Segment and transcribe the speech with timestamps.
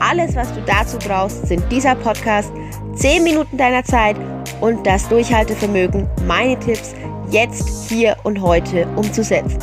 [0.00, 2.52] Alles, was du dazu brauchst, sind dieser Podcast,
[2.94, 4.16] 10 Minuten deiner Zeit
[4.60, 6.94] und das Durchhaltevermögen, meine Tipps
[7.30, 9.58] jetzt, hier und heute umzusetzen.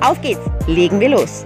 [0.00, 1.44] Auf geht's, legen wir los.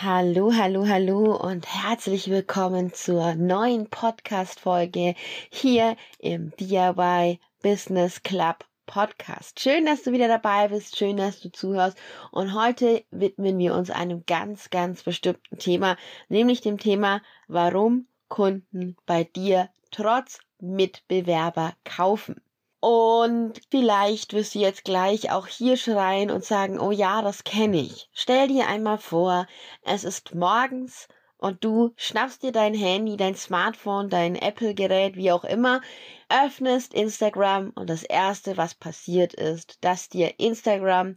[0.00, 5.16] Hallo, hallo, hallo und herzlich willkommen zur neuen Podcast-Folge
[5.50, 9.60] hier im DIY Business Club Podcast.
[9.60, 11.96] Schön, dass du wieder dabei bist, schön, dass du zuhörst.
[12.32, 15.96] Und heute widmen wir uns einem ganz, ganz bestimmten Thema,
[16.28, 22.40] nämlich dem Thema, warum Kunden bei dir trotz Mitbewerber kaufen.
[22.80, 27.76] Und vielleicht wirst du jetzt gleich auch hier schreien und sagen, oh ja, das kenne
[27.76, 28.08] ich.
[28.12, 29.46] Stell dir einmal vor,
[29.82, 35.44] es ist morgens und du schnappst dir dein Handy, dein Smartphone, dein Apple-Gerät, wie auch
[35.44, 35.80] immer,
[36.28, 41.16] öffnest Instagram und das erste, was passiert ist, dass dir Instagram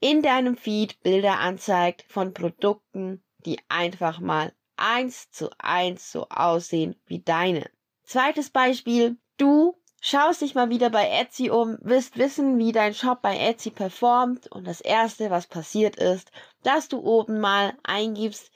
[0.00, 6.96] in deinem Feed Bilder anzeigt von Produkten, die einfach mal eins zu eins so aussehen
[7.06, 7.70] wie deine.
[8.04, 13.20] Zweites Beispiel, du Schaust dich mal wieder bei Etsy um, willst wissen, wie dein Shop
[13.20, 16.32] bei Etsy performt und das erste, was passiert ist,
[16.62, 18.50] dass du oben mal eingibst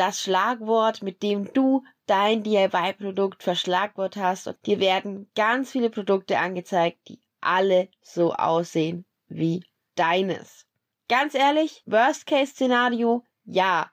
[0.00, 6.38] das Schlagwort, mit dem du dein DIY-Produkt verschlagwort hast und dir werden ganz viele Produkte
[6.38, 9.62] angezeigt, die alle so aussehen wie
[9.96, 10.66] deines.
[11.08, 13.90] Ganz ehrlich, Worst-Case-Szenario, ja.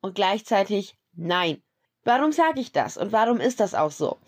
[0.00, 1.62] Und gleichzeitig nein.
[2.04, 4.18] Warum sage ich das und warum ist das auch so?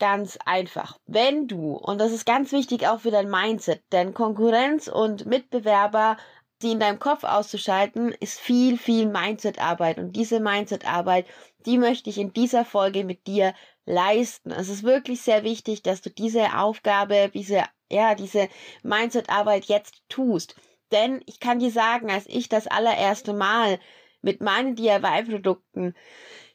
[0.00, 0.98] ganz einfach.
[1.06, 6.18] Wenn du, und das ist ganz wichtig auch für dein Mindset, denn Konkurrenz und Mitbewerber,
[6.64, 9.98] die in deinem Kopf auszuschalten, ist viel, viel Mindset-Arbeit.
[9.98, 11.26] Und diese Mindset-Arbeit,
[11.66, 13.54] die möchte ich in dieser Folge mit dir
[13.86, 14.50] leisten.
[14.50, 18.48] Es ist wirklich sehr wichtig, dass du diese Aufgabe, diese, ja, diese
[18.82, 20.56] Mindset-Arbeit jetzt tust.
[20.90, 23.78] Denn ich kann dir sagen, als ich das allererste Mal
[24.22, 25.94] mit meinen DIY-Produkten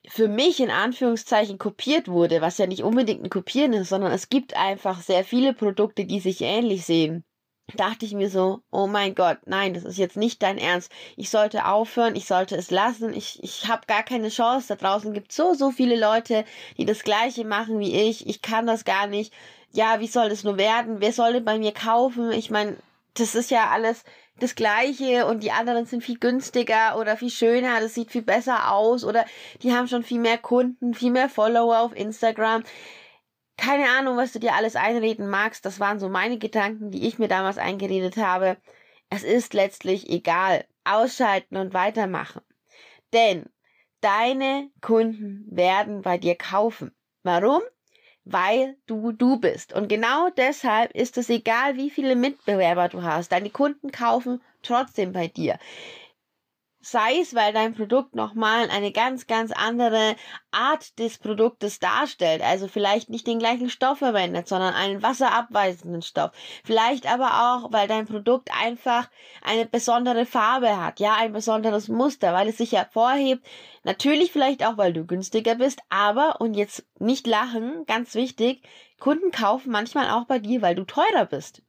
[0.07, 4.29] für mich in Anführungszeichen kopiert wurde, was ja nicht unbedingt ein Kopieren ist, sondern es
[4.29, 7.25] gibt einfach sehr viele Produkte, die sich ähnlich sehen
[7.75, 10.91] dachte ich mir so, oh mein Gott, nein, das ist jetzt nicht dein Ernst.
[11.15, 13.13] Ich sollte aufhören, ich sollte es lassen.
[13.13, 14.67] Ich, ich habe gar keine Chance.
[14.69, 16.45] Da draußen gibt so, so viele Leute,
[16.77, 18.27] die das gleiche machen wie ich.
[18.27, 19.33] Ich kann das gar nicht.
[19.71, 20.97] Ja, wie soll das nur werden?
[20.99, 22.31] Wer soll denn bei mir kaufen?
[22.31, 22.77] Ich meine,
[23.13, 24.03] das ist ja alles
[24.39, 28.71] das gleiche und die anderen sind viel günstiger oder viel schöner, das sieht viel besser
[28.71, 29.25] aus oder
[29.61, 32.63] die haben schon viel mehr Kunden, viel mehr Follower auf Instagram.
[33.59, 37.19] Keine Ahnung, was du dir alles einreden magst, das waren so meine Gedanken, die ich
[37.19, 38.55] mir damals eingeredet habe.
[39.09, 40.65] Es ist letztlich egal.
[40.85, 42.41] Ausschalten und weitermachen.
[43.11, 43.49] Denn
[43.99, 46.95] deine Kunden werden bei dir kaufen.
[47.23, 47.61] Warum?
[48.31, 49.73] weil du du bist.
[49.73, 53.31] Und genau deshalb ist es egal, wie viele Mitbewerber du hast.
[53.31, 55.57] Deine Kunden kaufen trotzdem bei dir
[56.81, 60.15] sei es, weil dein Produkt nochmal eine ganz, ganz andere
[60.51, 62.41] Art des Produktes darstellt.
[62.41, 66.31] Also vielleicht nicht den gleichen Stoff verwendet, sondern einen wasserabweisenden Stoff.
[66.63, 69.09] Vielleicht aber auch, weil dein Produkt einfach
[69.41, 73.45] eine besondere Farbe hat, ja, ein besonderes Muster, weil es sich hervorhebt.
[73.83, 78.63] Natürlich vielleicht auch, weil du günstiger bist, aber, und jetzt nicht lachen, ganz wichtig,
[78.99, 81.61] Kunden kaufen manchmal auch bei dir, weil du teurer bist.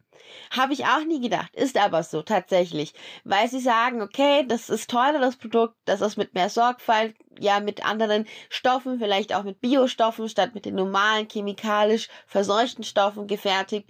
[0.50, 2.94] Habe ich auch nie gedacht, ist aber so tatsächlich,
[3.24, 7.60] weil sie sagen, okay, das ist teurer das Produkt, das ist mit mehr Sorgfalt, ja
[7.60, 13.88] mit anderen Stoffen, vielleicht auch mit Biostoffen statt mit den normalen chemikalisch verseuchten Stoffen gefertigt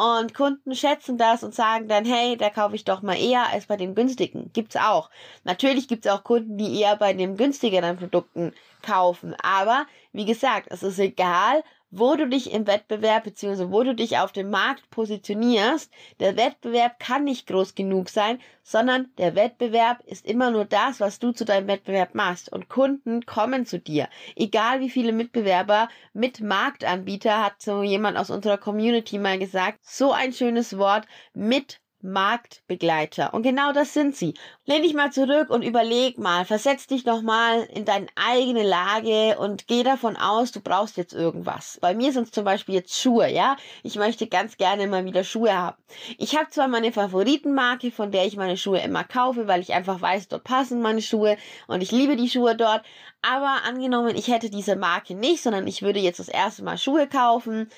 [0.00, 3.66] und Kunden schätzen das und sagen dann, hey, da kaufe ich doch mal eher als
[3.66, 4.50] bei den günstigen.
[4.54, 5.10] Gibt's auch.
[5.44, 9.34] Natürlich gibt's auch Kunden, die eher bei den günstigeren Produkten kaufen.
[9.42, 13.70] Aber wie gesagt, es ist egal, wo du dich im Wettbewerb bzw.
[13.70, 15.92] wo du dich auf dem Markt positionierst.
[16.20, 21.18] Der Wettbewerb kann nicht groß genug sein, sondern der Wettbewerb ist immer nur das, was
[21.18, 22.52] du zu deinem Wettbewerb machst.
[22.52, 24.08] Und Kunden kommen zu dir.
[24.36, 30.12] Egal wie viele Mitbewerber mit Marktanbieter, hat so jemand aus unserer Community mal gesagt, so
[30.12, 33.34] ein schönes Wort mit Marktbegleiter.
[33.34, 34.34] Und genau das sind sie.
[34.64, 39.66] Lehn dich mal zurück und überleg mal, versetz dich nochmal in deine eigene Lage und
[39.66, 41.78] geh davon aus, du brauchst jetzt irgendwas.
[41.80, 43.56] Bei mir sind es zum Beispiel jetzt Schuhe, ja.
[43.82, 45.76] Ich möchte ganz gerne mal wieder Schuhe haben.
[46.18, 50.00] Ich habe zwar meine Favoritenmarke, von der ich meine Schuhe immer kaufe, weil ich einfach
[50.00, 51.36] weiß, dort passen meine Schuhe
[51.66, 52.82] und ich liebe die Schuhe dort.
[53.22, 57.06] Aber angenommen, ich hätte diese Marke nicht, sondern ich würde jetzt das erste Mal Schuhe
[57.06, 57.70] kaufen,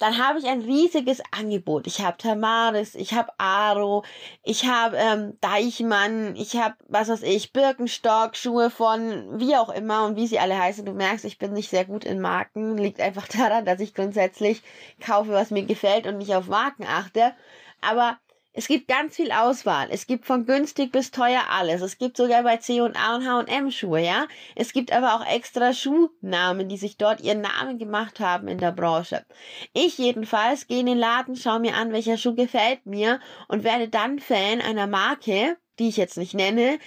[0.00, 1.86] dann habe ich ein riesiges Angebot.
[1.86, 4.02] Ich habe Tamaris, ich habe Aro,
[4.42, 10.06] ich habe ähm, Deichmann, ich habe, was weiß ich, Birkenstock, Schuhe von wie auch immer
[10.06, 10.86] und wie sie alle heißen.
[10.86, 12.78] Du merkst, ich bin nicht sehr gut in Marken.
[12.78, 14.62] Liegt einfach daran, dass ich grundsätzlich
[15.04, 17.34] kaufe, was mir gefällt und nicht auf Marken achte.
[17.82, 18.18] Aber
[18.52, 19.88] es gibt ganz viel Auswahl.
[19.90, 21.82] Es gibt von günstig bis teuer alles.
[21.82, 24.26] Es gibt sogar bei C&A und H&M Schuhe, ja.
[24.56, 28.72] Es gibt aber auch extra Schuhnamen, die sich dort ihren Namen gemacht haben in der
[28.72, 29.24] Branche.
[29.72, 33.88] Ich jedenfalls gehe in den Laden, schaue mir an, welcher Schuh gefällt mir und werde
[33.88, 36.78] dann Fan einer Marke, die ich jetzt nicht nenne,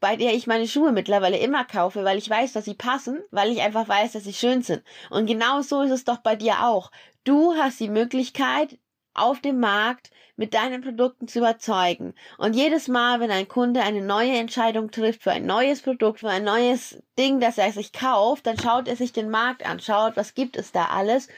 [0.00, 3.50] bei der ich meine Schuhe mittlerweile immer kaufe, weil ich weiß, dass sie passen, weil
[3.50, 4.82] ich einfach weiß, dass sie schön sind.
[5.08, 6.90] Und genau so ist es doch bei dir auch.
[7.24, 8.78] Du hast die Möglichkeit,
[9.16, 12.14] auf dem Markt mit deinen Produkten zu überzeugen.
[12.38, 16.28] Und jedes Mal, wenn ein Kunde eine neue Entscheidung trifft für ein neues Produkt, für
[16.28, 20.16] ein neues Ding, das er sich kauft, dann schaut er sich den Markt an, schaut,
[20.16, 21.28] was gibt es da alles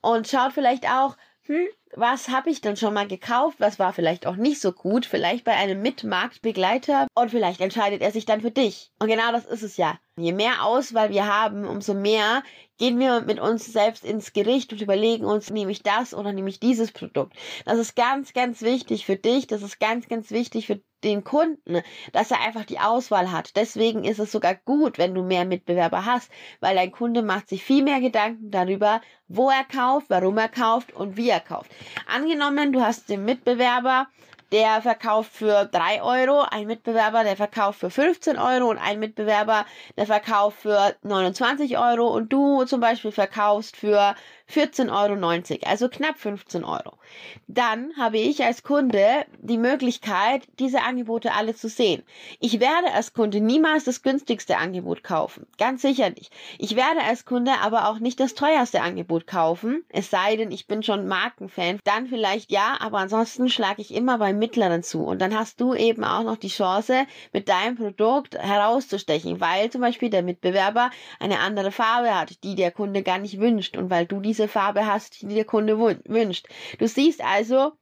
[0.00, 1.16] und schaut vielleicht auch,
[1.48, 1.66] hm,
[1.96, 5.44] was habe ich denn schon mal gekauft, was war vielleicht auch nicht so gut, vielleicht
[5.44, 8.92] bei einem Mitmarktbegleiter und vielleicht entscheidet er sich dann für dich.
[8.98, 9.98] Und genau das ist es ja.
[10.18, 12.42] Je mehr Auswahl wir haben, umso mehr
[12.76, 16.50] gehen wir mit uns selbst ins Gericht und überlegen uns, nehme ich das oder nehme
[16.50, 17.34] ich dieses Produkt.
[17.64, 21.82] Das ist ganz, ganz wichtig für dich, das ist ganz, ganz wichtig für den Kunden,
[22.12, 23.56] dass er einfach die Auswahl hat.
[23.56, 26.30] Deswegen ist es sogar gut, wenn du mehr Mitbewerber hast,
[26.60, 30.92] weil dein Kunde macht sich viel mehr Gedanken darüber, wo er kauft, warum er kauft
[30.92, 31.70] und wie er kauft.
[32.06, 34.08] Angenommen, du hast den Mitbewerber,
[34.52, 39.66] der verkauft für drei Euro, ein Mitbewerber, der verkauft für 15 Euro und ein Mitbewerber,
[39.96, 44.14] der verkauft für 29 Euro und du zum Beispiel verkaufst für
[44.52, 46.98] 14,90 Euro, also knapp 15 Euro.
[47.46, 52.02] Dann habe ich als Kunde die Möglichkeit, diese Angebote alle zu sehen.
[52.40, 55.46] Ich werde als Kunde niemals das günstigste Angebot kaufen.
[55.58, 56.32] Ganz sicher nicht.
[56.58, 59.84] Ich werde als Kunde aber auch nicht das teuerste Angebot kaufen.
[59.88, 61.80] Es sei denn, ich bin schon Markenfan.
[61.84, 65.02] Dann vielleicht ja, aber ansonsten schlage ich immer beim mittleren zu.
[65.02, 69.80] Und dann hast du eben auch noch die Chance, mit deinem Produkt herauszustechen, weil zum
[69.80, 74.06] Beispiel der Mitbewerber eine andere Farbe hat, die der Kunde gar nicht wünscht und weil
[74.06, 76.46] du diese Farbe hast, die der Kunde wünscht.
[76.78, 77.72] Du siehst also,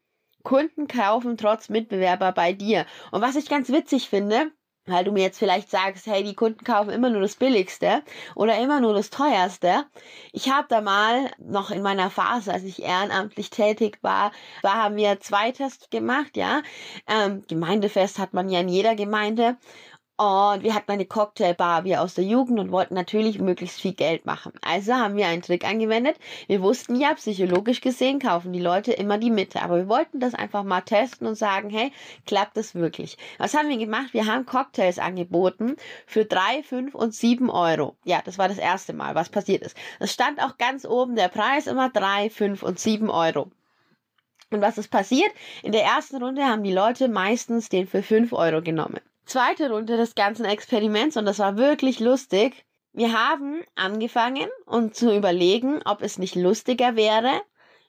[0.43, 2.87] Kunden kaufen trotz Mitbewerber bei dir.
[3.11, 4.53] Und was ich ganz witzig finde,
[4.87, 8.03] weil du mir jetzt vielleicht sagst, hey, die Kunden kaufen immer nur das Billigste
[8.35, 9.85] oder immer nur das Teuerste.
[10.33, 14.33] Ich habe da mal noch in meiner Phase, als ich ehrenamtlich tätig war,
[14.63, 16.63] da haben wir zwei Tests gemacht, ja.
[17.09, 19.57] Ähm, Gemeindefest hat man ja in jeder Gemeinde
[20.19, 24.25] und wir hatten eine Cocktailbar, wir aus der Jugend und wollten natürlich möglichst viel Geld
[24.25, 24.53] machen.
[24.63, 26.17] Also haben wir einen Trick angewendet.
[26.47, 29.61] Wir wussten ja, psychologisch gesehen kaufen die Leute immer die Mitte.
[29.61, 31.93] Aber wir wollten das einfach mal testen und sagen, hey,
[32.25, 33.19] klappt das wirklich?
[33.37, 34.15] Was haben wir gemacht?
[34.15, 35.77] Wir haben Cocktails angeboten
[36.07, 37.95] für drei, fünf und sieben Euro.
[38.05, 39.77] Ja, das war das erste Mal, was passiert ist.
[40.01, 43.51] Es stand auch ganz oben der Preis immer drei, fünf und sieben Euro.
[44.51, 45.31] Und was ist passiert?
[45.63, 49.97] In der ersten Runde haben die Leute meistens den für fünf Euro genommen zweite Runde
[49.97, 52.65] des ganzen Experiments und das war wirklich lustig.
[52.93, 57.43] Wir haben angefangen, uns zu überlegen, ob es nicht lustiger wäre,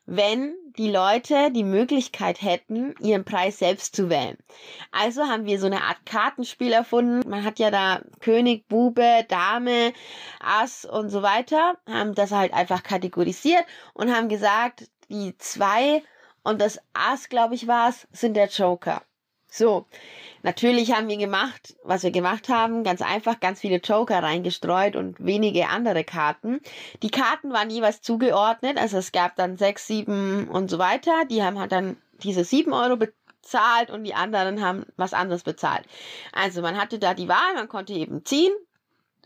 [0.05, 4.37] wenn die Leute die Möglichkeit hätten, ihren Preis selbst zu wählen.
[4.91, 7.29] Also haben wir so eine Art Kartenspiel erfunden.
[7.29, 9.93] Man hat ja da König, Bube, Dame,
[10.39, 16.03] Ass und so weiter, haben das halt einfach kategorisiert und haben gesagt, die zwei
[16.43, 19.03] und das Ass, glaube ich, war es, sind der Joker.
[19.49, 19.85] So,
[20.43, 25.23] natürlich haben wir gemacht, was wir gemacht haben, ganz einfach, ganz viele Joker reingestreut und
[25.23, 26.59] wenige andere Karten.
[27.01, 31.25] Die Karten waren jeweils zugeordnet, also es gab dann sechs, sieben und so weiter.
[31.29, 35.85] Die haben halt dann diese sieben Euro bezahlt und die anderen haben was anderes bezahlt.
[36.33, 38.51] Also man hatte da die Wahl, man konnte eben ziehen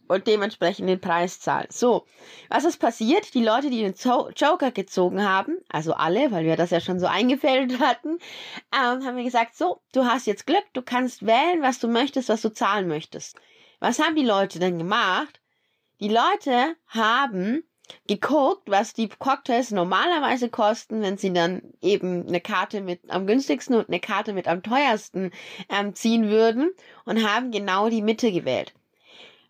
[0.08, 1.67] und dementsprechend den Preis zahlen.
[1.70, 2.05] So,
[2.50, 3.34] was ist passiert?
[3.34, 3.96] Die Leute, die den
[4.36, 8.20] Joker gezogen haben, also alle, weil wir das ja schon so eingefädelt hatten,
[8.74, 12.29] ähm, haben wir gesagt, so, du hast jetzt Glück, du kannst wählen, was du möchtest,
[12.29, 13.38] was du zahlen möchtest.
[13.79, 15.39] Was haben die Leute denn gemacht?
[16.00, 17.63] Die Leute haben
[18.08, 23.75] geguckt, was die Cocktails normalerweise kosten, wenn sie dann eben eine Karte mit am günstigsten
[23.75, 25.31] und eine Karte mit am teuersten
[25.70, 26.72] ähm, ziehen würden
[27.05, 28.74] und haben genau die Mitte gewählt.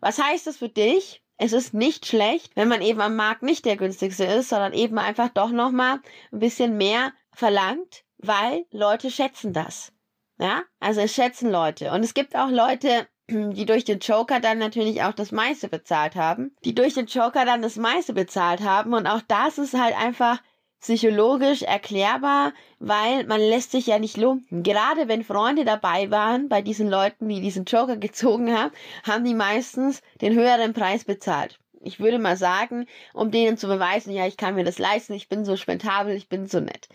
[0.02, 1.22] Was heißt das für dich?
[1.38, 4.98] Es ist nicht schlecht, wenn man eben am Markt nicht der günstigste ist, sondern eben
[4.98, 6.00] einfach doch nochmal
[6.32, 9.92] ein bisschen mehr verlangt, weil Leute schätzen das.
[10.38, 11.92] Ja, also es schätzen Leute.
[11.92, 16.16] Und es gibt auch Leute, die durch den Joker dann natürlich auch das meiste bezahlt
[16.16, 18.94] haben, die durch den Joker dann das meiste bezahlt haben.
[18.94, 20.42] Und auch das ist halt einfach
[20.82, 24.62] psychologisch erklärbar, weil man lässt sich ja nicht lumpen.
[24.62, 28.72] Gerade wenn Freunde dabei waren, bei diesen Leuten, die diesen Joker gezogen haben,
[29.04, 31.58] haben die meistens den höheren Preis bezahlt.
[31.80, 35.28] Ich würde mal sagen, um denen zu beweisen, ja, ich kann mir das leisten, ich
[35.28, 36.88] bin so spendabel, ich bin so nett.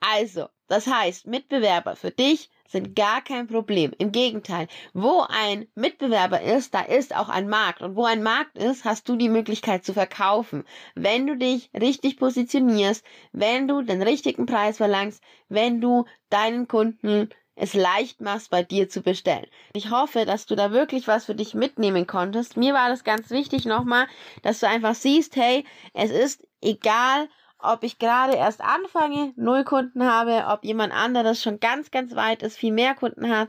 [0.00, 3.92] Also, das heißt, Mitbewerber für dich sind gar kein Problem.
[3.98, 7.82] Im Gegenteil, wo ein Mitbewerber ist, da ist auch ein Markt.
[7.82, 10.64] Und wo ein Markt ist, hast du die Möglichkeit zu verkaufen.
[10.94, 17.30] Wenn du dich richtig positionierst, wenn du den richtigen Preis verlangst, wenn du deinen Kunden
[17.56, 19.46] es leicht machst, bei dir zu bestellen.
[19.72, 22.56] Ich hoffe, dass du da wirklich was für dich mitnehmen konntest.
[22.58, 24.06] Mir war das ganz wichtig nochmal,
[24.42, 27.28] dass du einfach siehst, hey, es ist egal,
[27.58, 32.42] ob ich gerade erst anfange, null Kunden habe, ob jemand anderes schon ganz, ganz weit
[32.42, 33.48] ist, viel mehr Kunden hat.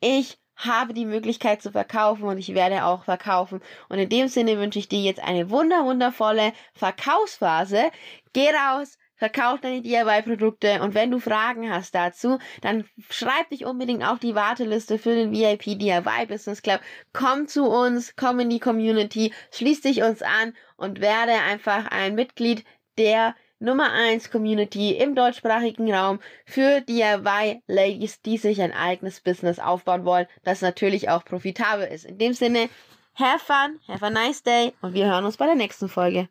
[0.00, 3.60] Ich habe die Möglichkeit zu verkaufen und ich werde auch verkaufen.
[3.88, 7.90] Und in dem Sinne wünsche ich dir jetzt eine wunder, wundervolle Verkaufsphase.
[8.32, 14.02] Geh raus, verkauf deine DIY-Produkte und wenn du Fragen hast dazu, dann schreib dich unbedingt
[14.02, 16.80] auf die Warteliste für den VIP DIY Business Club.
[17.12, 22.14] Komm zu uns, komm in die Community, schließ dich uns an und werde einfach ein
[22.14, 22.64] Mitglied
[22.98, 30.06] der Nummer 1 Community im deutschsprachigen Raum für DIY-Ladies, die sich ein eigenes Business aufbauen
[30.06, 32.06] wollen, das natürlich auch profitabel ist.
[32.06, 32.70] In dem Sinne,
[33.14, 36.28] have fun, have a nice day und wir hören uns bei der nächsten Folge.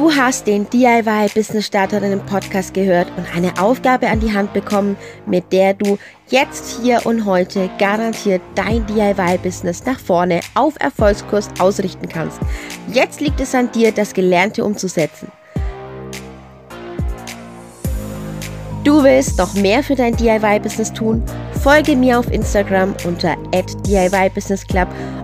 [0.00, 4.96] Du hast den DIY Business Starterinnen Podcast gehört und eine Aufgabe an die Hand bekommen,
[5.26, 5.98] mit der du
[6.30, 12.40] jetzt hier und heute garantiert dein DIY Business nach vorne auf Erfolgskurs ausrichten kannst.
[12.90, 15.30] Jetzt liegt es an dir, das Gelernte umzusetzen.
[18.84, 21.22] Du willst noch mehr für dein DIY-Business tun?
[21.62, 24.86] Folge mir auf Instagram unter @DIY_Business_Club